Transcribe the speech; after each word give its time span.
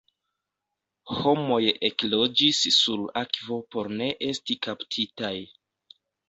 Homoj 1.17 1.59
ekloĝis 1.89 2.61
sur 2.77 3.03
akvo 3.21 3.59
por 3.77 3.91
ne 4.01 4.09
esti 4.31 4.57
kaptitaj. 4.69 5.33